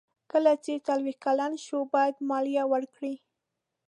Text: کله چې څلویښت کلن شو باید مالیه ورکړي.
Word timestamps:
کله 0.31 0.51
چې 0.63 0.83
څلویښت 0.87 1.21
کلن 1.25 1.53
شو 1.65 1.79
باید 1.93 2.15
مالیه 2.29 2.63
ورکړي. 2.73 3.15